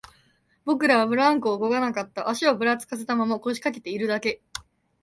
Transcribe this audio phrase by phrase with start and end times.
[0.65, 4.41] 僕らはブランコをこがなかった、足をぶらつかせたまま、腰掛けているだけ